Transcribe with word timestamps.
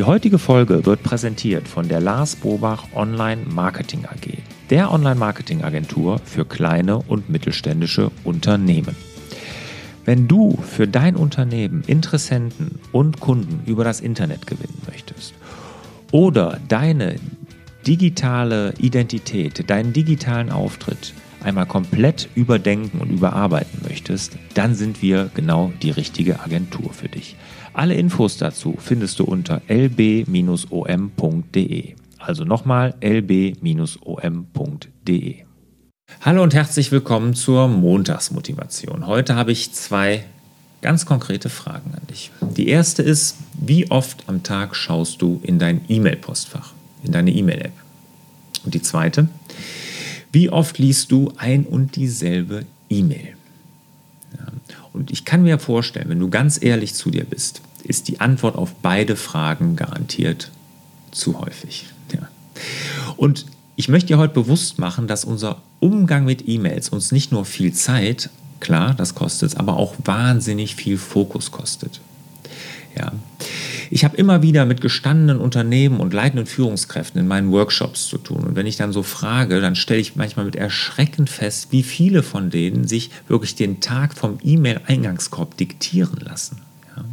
Die 0.00 0.04
heutige 0.04 0.38
Folge 0.38 0.86
wird 0.86 1.02
präsentiert 1.02 1.68
von 1.68 1.86
der 1.86 2.00
Lars 2.00 2.34
Bobach 2.34 2.84
Online 2.94 3.42
Marketing 3.44 4.06
AG, 4.06 4.38
der 4.70 4.90
Online-Marketing-Agentur 4.92 6.20
für 6.24 6.46
kleine 6.46 6.96
und 6.96 7.28
mittelständische 7.28 8.10
Unternehmen. 8.24 8.96
Wenn 10.06 10.26
du 10.26 10.56
für 10.56 10.88
dein 10.88 11.16
Unternehmen 11.16 11.84
Interessenten 11.86 12.78
und 12.92 13.20
Kunden 13.20 13.60
über 13.66 13.84
das 13.84 14.00
Internet 14.00 14.46
gewinnen 14.46 14.80
möchtest 14.90 15.34
oder 16.12 16.58
deine 16.66 17.16
digitale 17.86 18.72
Identität, 18.78 19.68
deinen 19.68 19.92
digitalen 19.92 20.50
Auftritt 20.50 21.12
einmal 21.44 21.66
komplett 21.66 22.30
überdenken 22.34 23.00
und 23.00 23.10
überarbeiten 23.10 23.80
möchtest, 23.82 23.89
dann 24.54 24.74
sind 24.74 25.02
wir 25.02 25.30
genau 25.34 25.72
die 25.82 25.90
richtige 25.90 26.40
Agentur 26.40 26.92
für 26.92 27.08
dich. 27.08 27.36
Alle 27.72 27.94
Infos 27.94 28.36
dazu 28.36 28.76
findest 28.78 29.18
du 29.20 29.24
unter 29.24 29.62
lb-om.de. 29.68 30.34
Also 32.18 32.44
nochmal 32.44 32.94
lb-om.de. 33.00 33.56
Hallo 36.20 36.42
und 36.42 36.52
herzlich 36.54 36.90
willkommen 36.92 37.34
zur 37.34 37.68
Montagsmotivation. 37.68 39.06
Heute 39.06 39.36
habe 39.36 39.52
ich 39.52 39.72
zwei 39.72 40.24
ganz 40.82 41.06
konkrete 41.06 41.48
Fragen 41.48 41.94
an 41.94 42.06
dich. 42.08 42.30
Die 42.56 42.68
erste 42.68 43.02
ist, 43.02 43.36
wie 43.54 43.90
oft 43.90 44.24
am 44.26 44.42
Tag 44.42 44.74
schaust 44.74 45.22
du 45.22 45.40
in 45.44 45.58
dein 45.58 45.82
E-Mail-Postfach, 45.88 46.72
in 47.04 47.12
deine 47.12 47.30
E-Mail-App? 47.30 47.72
Und 48.64 48.74
die 48.74 48.82
zweite, 48.82 49.28
wie 50.32 50.50
oft 50.50 50.78
liest 50.78 51.12
du 51.12 51.32
ein 51.36 51.64
und 51.64 51.96
dieselbe 51.96 52.66
E-Mail? 52.88 53.39
Und 54.92 55.10
ich 55.10 55.24
kann 55.24 55.42
mir 55.42 55.58
vorstellen, 55.58 56.08
wenn 56.08 56.18
du 56.18 56.30
ganz 56.30 56.62
ehrlich 56.62 56.94
zu 56.94 57.10
dir 57.10 57.24
bist, 57.24 57.62
ist 57.84 58.08
die 58.08 58.20
Antwort 58.20 58.56
auf 58.56 58.74
beide 58.82 59.16
Fragen 59.16 59.76
garantiert 59.76 60.50
zu 61.10 61.40
häufig. 61.40 61.86
Ja. 62.12 62.28
Und 63.16 63.46
ich 63.76 63.88
möchte 63.88 64.08
dir 64.08 64.18
heute 64.18 64.34
bewusst 64.34 64.78
machen, 64.78 65.06
dass 65.06 65.24
unser 65.24 65.62
Umgang 65.80 66.24
mit 66.24 66.46
E-Mails 66.48 66.90
uns 66.90 67.12
nicht 67.12 67.32
nur 67.32 67.44
viel 67.44 67.72
Zeit, 67.72 68.30
klar, 68.60 68.94
das 68.94 69.14
kostet, 69.14 69.56
aber 69.56 69.76
auch 69.76 69.94
wahnsinnig 70.04 70.76
viel 70.76 70.98
Fokus 70.98 71.50
kostet. 71.50 72.00
Ja. 72.96 73.12
Ich 73.92 74.04
habe 74.04 74.16
immer 74.16 74.40
wieder 74.40 74.66
mit 74.66 74.80
gestandenen 74.80 75.38
Unternehmen 75.38 75.98
und 75.98 76.14
leitenden 76.14 76.46
Führungskräften 76.46 77.20
in 77.20 77.26
meinen 77.26 77.50
Workshops 77.50 78.06
zu 78.06 78.18
tun. 78.18 78.44
Und 78.44 78.54
wenn 78.54 78.66
ich 78.66 78.76
dann 78.76 78.92
so 78.92 79.02
frage, 79.02 79.60
dann 79.60 79.74
stelle 79.74 80.00
ich 80.00 80.14
manchmal 80.14 80.44
mit 80.44 80.54
Erschrecken 80.54 81.26
fest, 81.26 81.72
wie 81.72 81.82
viele 81.82 82.22
von 82.22 82.50
denen 82.50 82.86
sich 82.86 83.10
wirklich 83.26 83.56
den 83.56 83.80
Tag 83.80 84.14
vom 84.14 84.38
E-Mail-Eingangskorb 84.44 85.56
diktieren 85.56 86.20
lassen. 86.20 86.62
Ja. 86.96 87.04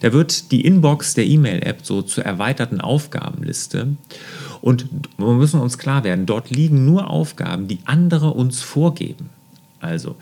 Da 0.00 0.14
wird 0.14 0.50
die 0.50 0.64
Inbox 0.64 1.12
der 1.12 1.26
E-Mail-App 1.26 1.80
so 1.82 2.00
zur 2.00 2.24
erweiterten 2.24 2.80
Aufgabenliste. 2.80 3.88
Und 4.62 4.86
wir 5.18 5.34
müssen 5.34 5.60
uns 5.60 5.76
klar 5.76 6.04
werden, 6.04 6.24
dort 6.24 6.48
liegen 6.48 6.86
nur 6.86 7.10
Aufgaben, 7.10 7.68
die 7.68 7.80
andere 7.84 8.30
uns 8.30 8.62
vorgeben. 8.62 9.28
Also, 9.80 10.16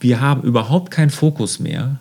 wir 0.00 0.22
haben 0.22 0.42
überhaupt 0.42 0.90
keinen 0.90 1.10
Fokus 1.10 1.60
mehr 1.60 2.00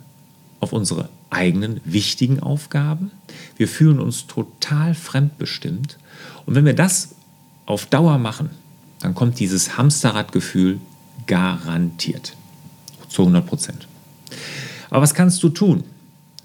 auf 0.59 0.73
unsere 0.73 1.09
eigenen 1.29 1.79
wichtigen 1.85 2.39
Aufgaben. 2.39 3.11
Wir 3.57 3.67
fühlen 3.67 3.99
uns 3.99 4.27
total 4.27 4.93
fremdbestimmt. 4.93 5.97
Und 6.45 6.55
wenn 6.55 6.65
wir 6.65 6.75
das 6.75 7.15
auf 7.65 7.85
Dauer 7.85 8.17
machen, 8.17 8.49
dann 8.99 9.15
kommt 9.15 9.39
dieses 9.39 9.77
Hamsterradgefühl 9.77 10.79
garantiert. 11.27 12.35
Zu 13.07 13.23
100 13.23 13.45
Prozent. 13.45 13.87
Aber 14.89 15.01
was 15.01 15.13
kannst 15.13 15.41
du 15.43 15.49
tun? 15.49 15.83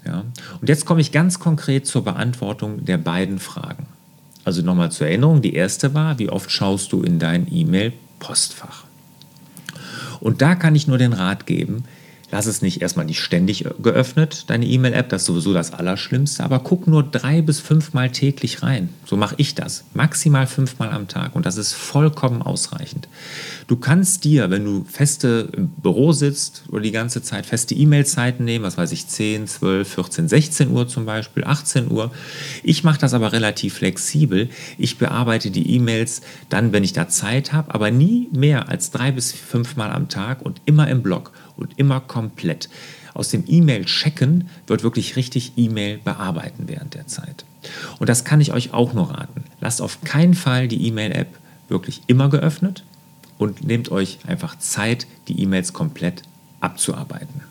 Ja? 0.05 0.23
Und 0.61 0.69
jetzt 0.69 0.85
komme 0.85 1.01
ich 1.01 1.11
ganz 1.11 1.39
konkret 1.39 1.87
zur 1.87 2.03
Beantwortung 2.03 2.85
der 2.85 2.97
beiden 2.97 3.39
Fragen. 3.39 3.87
Also 4.43 4.61
nochmal 4.61 4.91
zur 4.91 5.07
Erinnerung, 5.07 5.41
die 5.41 5.55
erste 5.55 5.93
war, 5.93 6.19
wie 6.19 6.29
oft 6.29 6.51
schaust 6.51 6.91
du 6.91 7.01
in 7.01 7.17
dein 7.17 7.51
E-Mail-Postfach? 7.51 8.85
Und 10.19 10.41
da 10.41 10.55
kann 10.55 10.75
ich 10.75 10.87
nur 10.87 10.99
den 10.99 11.13
Rat 11.13 11.47
geben, 11.47 11.83
Lass 12.35 12.47
es 12.47 12.61
nicht 12.61 12.81
erstmal 12.81 13.05
nicht 13.05 13.21
ständig 13.21 13.65
geöffnet, 13.81 14.49
deine 14.49 14.65
E-Mail-App, 14.65 15.07
das 15.07 15.21
ist 15.21 15.27
sowieso 15.27 15.53
das 15.53 15.71
Allerschlimmste, 15.71 16.43
aber 16.43 16.59
guck 16.59 16.85
nur 16.85 17.01
drei 17.01 17.41
bis 17.41 17.61
fünfmal 17.61 18.11
täglich 18.11 18.61
rein. 18.61 18.89
So 19.05 19.15
mache 19.15 19.35
ich 19.37 19.55
das. 19.55 19.85
Maximal 19.93 20.45
fünfmal 20.45 20.91
am 20.91 21.07
Tag 21.07 21.33
und 21.33 21.45
das 21.45 21.55
ist 21.55 21.71
vollkommen 21.71 22.41
ausreichend. 22.41 23.07
Du 23.67 23.77
kannst 23.77 24.25
dir, 24.25 24.49
wenn 24.51 24.65
du 24.65 24.83
feste 24.83 25.47
im 25.55 25.69
Büro 25.69 26.11
sitzt 26.11 26.63
oder 26.67 26.81
die 26.81 26.91
ganze 26.91 27.23
Zeit 27.23 27.45
feste 27.45 27.73
E-Mail-Zeiten 27.73 28.43
nehmen, 28.43 28.65
was 28.65 28.77
weiß 28.77 28.91
ich, 28.91 29.07
10, 29.07 29.47
12, 29.47 29.87
14, 29.87 30.27
16 30.27 30.71
Uhr 30.71 30.89
zum 30.89 31.05
Beispiel, 31.05 31.45
18 31.45 31.89
Uhr. 31.89 32.11
Ich 32.63 32.83
mache 32.83 32.99
das 32.99 33.13
aber 33.13 33.31
relativ 33.31 33.75
flexibel. 33.75 34.49
Ich 34.77 34.97
bearbeite 34.97 35.51
die 35.51 35.73
E-Mails 35.73 36.19
dann, 36.49 36.73
wenn 36.73 36.83
ich 36.83 36.91
da 36.91 37.07
Zeit 37.07 37.53
habe, 37.53 37.73
aber 37.73 37.91
nie 37.91 38.27
mehr 38.33 38.67
als 38.67 38.91
drei 38.91 39.13
bis 39.13 39.31
fünfmal 39.31 39.91
am 39.91 40.09
Tag 40.09 40.41
und 40.41 40.59
immer 40.65 40.89
im 40.89 41.01
Blog 41.01 41.31
und 41.57 41.77
immer 41.77 41.99
komplett. 41.99 42.69
Aus 43.13 43.29
dem 43.29 43.43
E-Mail-Checken 43.47 44.49
wird 44.67 44.83
wirklich 44.83 45.15
richtig 45.15 45.53
E-Mail 45.55 45.99
bearbeiten 46.03 46.63
während 46.67 46.93
der 46.93 47.07
Zeit. 47.07 47.45
Und 47.99 48.09
das 48.09 48.25
kann 48.25 48.41
ich 48.41 48.53
euch 48.53 48.73
auch 48.73 48.93
nur 48.93 49.11
raten. 49.11 49.43
Lasst 49.61 49.81
auf 49.81 50.01
keinen 50.03 50.33
Fall 50.33 50.67
die 50.67 50.87
E-Mail-App 50.87 51.27
wirklich 51.69 52.01
immer 52.07 52.29
geöffnet 52.29 52.83
und 53.37 53.65
nehmt 53.65 53.89
euch 53.91 54.19
einfach 54.27 54.57
Zeit, 54.59 55.07
die 55.27 55.41
E-Mails 55.41 55.73
komplett 55.73 56.23
abzuarbeiten. 56.59 57.41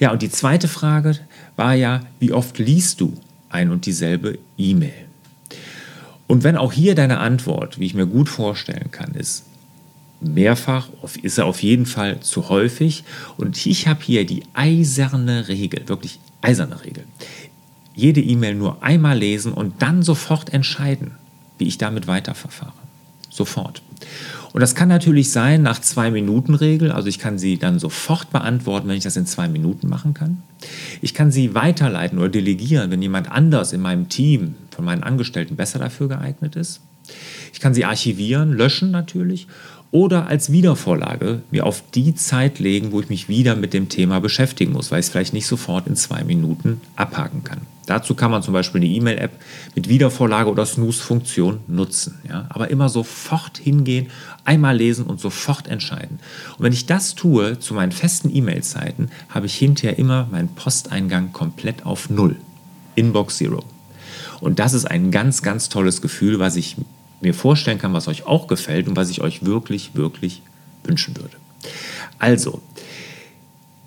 Ja, 0.00 0.12
und 0.12 0.22
die 0.22 0.30
zweite 0.30 0.68
Frage 0.68 1.18
war 1.56 1.74
ja, 1.74 2.02
wie 2.20 2.32
oft 2.32 2.58
liest 2.58 3.00
du 3.00 3.16
ein 3.48 3.70
und 3.70 3.86
dieselbe 3.86 4.38
E-Mail? 4.56 5.06
Und 6.26 6.44
wenn 6.44 6.56
auch 6.56 6.72
hier 6.72 6.94
deine 6.94 7.18
Antwort, 7.18 7.78
wie 7.78 7.86
ich 7.86 7.94
mir 7.94 8.06
gut 8.06 8.28
vorstellen 8.28 8.90
kann, 8.90 9.14
ist 9.14 9.44
mehrfach, 10.20 10.88
ist 11.22 11.38
er 11.38 11.46
auf 11.46 11.62
jeden 11.62 11.86
Fall 11.86 12.20
zu 12.20 12.48
häufig. 12.48 13.04
Und 13.36 13.66
ich 13.66 13.86
habe 13.86 14.00
hier 14.02 14.26
die 14.26 14.42
eiserne 14.54 15.48
Regel, 15.48 15.88
wirklich 15.88 16.18
eiserne 16.42 16.84
Regel. 16.84 17.04
Jede 17.94 18.20
E-Mail 18.20 18.54
nur 18.54 18.82
einmal 18.82 19.18
lesen 19.18 19.52
und 19.52 19.82
dann 19.82 20.02
sofort 20.02 20.52
entscheiden, 20.52 21.12
wie 21.58 21.66
ich 21.66 21.78
damit 21.78 22.06
weiterverfahre. 22.06 22.72
Sofort. 23.30 23.82
Und 24.52 24.60
das 24.60 24.74
kann 24.74 24.88
natürlich 24.88 25.30
sein 25.30 25.62
nach 25.62 25.80
zwei 25.80 26.10
Minuten 26.10 26.54
Regel, 26.54 26.90
also 26.90 27.08
ich 27.08 27.18
kann 27.18 27.38
sie 27.38 27.58
dann 27.58 27.78
sofort 27.78 28.30
beantworten, 28.30 28.88
wenn 28.88 28.96
ich 28.96 29.04
das 29.04 29.16
in 29.16 29.26
zwei 29.26 29.48
Minuten 29.48 29.88
machen 29.88 30.14
kann. 30.14 30.42
Ich 31.02 31.12
kann 31.14 31.30
sie 31.30 31.54
weiterleiten 31.54 32.18
oder 32.18 32.30
delegieren, 32.30 32.90
wenn 32.90 33.02
jemand 33.02 33.30
anders 33.30 33.72
in 33.72 33.80
meinem 33.80 34.08
Team 34.08 34.54
von 34.70 34.84
meinen 34.84 35.02
Angestellten 35.02 35.56
besser 35.56 35.78
dafür 35.78 36.08
geeignet 36.08 36.56
ist. 36.56 36.80
Ich 37.52 37.60
kann 37.60 37.74
sie 37.74 37.84
archivieren, 37.84 38.52
löschen 38.52 38.90
natürlich 38.90 39.46
oder 39.90 40.26
als 40.26 40.52
Wiedervorlage 40.52 41.42
mir 41.50 41.64
auf 41.64 41.82
die 41.94 42.14
Zeit 42.14 42.58
legen, 42.58 42.92
wo 42.92 43.00
ich 43.00 43.08
mich 43.08 43.28
wieder 43.28 43.56
mit 43.56 43.72
dem 43.72 43.88
Thema 43.88 44.20
beschäftigen 44.20 44.72
muss, 44.72 44.90
weil 44.90 45.00
ich 45.00 45.06
es 45.06 45.12
vielleicht 45.12 45.32
nicht 45.32 45.46
sofort 45.46 45.86
in 45.86 45.96
zwei 45.96 46.24
Minuten 46.24 46.80
abhaken 46.94 47.42
kann. 47.42 47.62
Dazu 47.86 48.14
kann 48.14 48.30
man 48.30 48.42
zum 48.42 48.52
Beispiel 48.52 48.82
eine 48.82 48.90
E-Mail-App 48.90 49.32
mit 49.74 49.88
Wiedervorlage 49.88 50.50
oder 50.50 50.66
Snooze-Funktion 50.66 51.60
nutzen. 51.68 52.18
Ja? 52.28 52.44
Aber 52.50 52.70
immer 52.70 52.90
sofort 52.90 53.56
hingehen, 53.56 54.08
einmal 54.44 54.76
lesen 54.76 55.06
und 55.06 55.20
sofort 55.20 55.68
entscheiden. 55.68 56.18
Und 56.58 56.64
wenn 56.64 56.74
ich 56.74 56.84
das 56.84 57.14
tue 57.14 57.58
zu 57.58 57.72
meinen 57.72 57.92
festen 57.92 58.28
E-Mail-Zeiten, 58.34 59.08
habe 59.30 59.46
ich 59.46 59.54
hinterher 59.54 59.98
immer 59.98 60.28
meinen 60.30 60.48
Posteingang 60.48 61.32
komplett 61.32 61.86
auf 61.86 62.10
Null. 62.10 62.36
Inbox 62.94 63.38
Zero. 63.38 63.64
Und 64.40 64.58
das 64.58 64.74
ist 64.74 64.84
ein 64.84 65.10
ganz, 65.10 65.40
ganz 65.40 65.70
tolles 65.70 66.02
Gefühl, 66.02 66.38
was 66.38 66.56
ich 66.56 66.76
mir 67.20 67.34
vorstellen 67.34 67.78
kann, 67.78 67.92
was 67.92 68.08
euch 68.08 68.26
auch 68.26 68.46
gefällt 68.46 68.88
und 68.88 68.96
was 68.96 69.10
ich 69.10 69.20
euch 69.20 69.44
wirklich, 69.44 69.94
wirklich 69.94 70.42
wünschen 70.84 71.16
würde. 71.16 71.36
Also, 72.18 72.60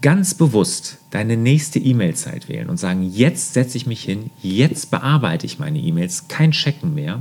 ganz 0.02 0.34
bewusst 0.34 0.98
deine 1.12 1.38
nächste 1.38 1.80
E-Mail-Zeit 1.80 2.50
wählen 2.50 2.70
und 2.70 2.78
sagen, 2.78 3.10
jetzt 3.10 3.54
setze 3.54 3.78
ich 3.78 3.86
mich 3.86 4.04
hin, 4.04 4.32
jetzt 4.42 4.92
bearbeite 4.92 5.46
ich 5.46 5.60
meine 5.60 5.80
E-Mails, 5.80 6.28
kein 6.28 6.52
Checken 6.52 6.96
mehr 6.96 7.20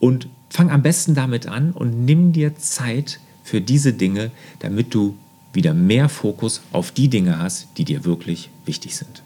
und 0.00 0.28
fang 0.50 0.70
am 0.70 0.82
besten 0.82 1.14
damit 1.14 1.46
an 1.46 1.72
und 1.72 2.04
nimm 2.04 2.32
dir 2.32 2.56
Zeit 2.56 3.20
für 3.42 3.60
diese 3.60 3.92
Dinge, 3.92 4.30
damit 4.58 4.94
du 4.94 5.16
wieder 5.52 5.74
mehr 5.74 6.08
Fokus 6.08 6.62
auf 6.72 6.90
die 6.90 7.08
Dinge 7.08 7.38
hast, 7.38 7.68
die 7.76 7.84
dir 7.84 8.04
wirklich 8.04 8.50
wichtig 8.64 8.96
sind. 8.96 9.22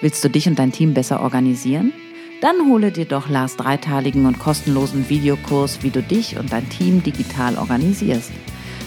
Willst 0.00 0.22
du 0.24 0.28
dich 0.28 0.48
und 0.48 0.58
dein 0.58 0.72
Team 0.72 0.94
besser 0.94 1.20
organisieren? 1.20 1.92
Dann 2.42 2.68
hole 2.68 2.90
dir 2.90 3.04
doch 3.04 3.28
Lars 3.28 3.56
dreiteiligen 3.56 4.26
und 4.26 4.40
kostenlosen 4.40 5.08
Videokurs, 5.08 5.84
wie 5.84 5.90
du 5.90 6.02
dich 6.02 6.36
und 6.36 6.52
dein 6.52 6.68
Team 6.68 7.00
digital 7.00 7.56
organisierst. 7.56 8.32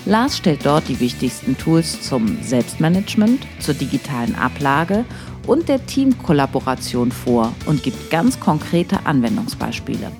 Lars 0.05 0.35
stellt 0.35 0.65
dort 0.65 0.89
die 0.89 0.99
wichtigsten 0.99 1.57
Tools 1.57 2.01
zum 2.01 2.37
Selbstmanagement, 2.43 3.47
zur 3.59 3.73
digitalen 3.73 4.35
Ablage 4.35 5.05
und 5.47 5.69
der 5.69 5.85
Teamkollaboration 5.85 7.13
vor 7.13 7.53
und 7.65 7.81
gibt 7.81 8.09
ganz 8.11 8.41
konkrete 8.41 9.05
Anwendungsbeispiele. 9.05 10.11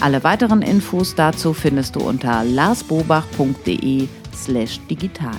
Alle 0.00 0.22
weiteren 0.22 0.62
Infos 0.62 1.16
dazu 1.16 1.52
findest 1.52 1.96
du 1.96 2.00
unter 2.00 2.44
larsbobach.de 2.44 4.06
slash 4.32 4.78
digital. 4.88 5.34